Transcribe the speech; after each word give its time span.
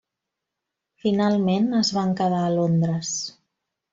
Finalment 1.03 1.67
es 1.81 1.93
van 1.99 2.17
quedar 2.21 2.39
a 2.47 2.55
Londres. 2.57 3.15